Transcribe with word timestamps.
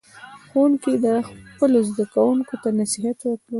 ښوونکي 0.49 0.93
خپلو 1.51 1.79
زده 1.89 2.05
کوونکو 2.13 2.55
ته 2.63 2.69
نصیحت 2.79 3.17
وکړ. 3.25 3.47